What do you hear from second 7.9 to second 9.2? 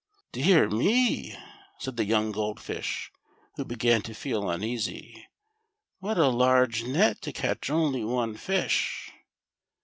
one fish